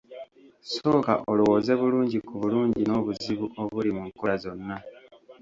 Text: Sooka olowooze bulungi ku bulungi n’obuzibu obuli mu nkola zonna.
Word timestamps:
Sooka 0.73 1.13
olowooze 1.31 1.73
bulungi 1.81 2.17
ku 2.27 2.33
bulungi 2.41 2.81
n’obuzibu 2.85 3.45
obuli 3.61 3.89
mu 3.97 4.03
nkola 4.09 4.35
zonna. 4.43 4.77